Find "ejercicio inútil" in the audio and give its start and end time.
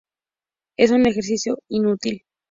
1.05-2.23